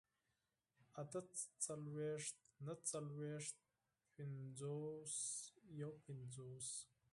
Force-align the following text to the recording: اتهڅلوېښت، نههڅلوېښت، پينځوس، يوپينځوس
اتهڅلوېښت، 1.01 2.39
نههڅلوېښت، 2.65 3.57
پينځوس، 4.13 5.13
يوپينځوس 5.81 6.69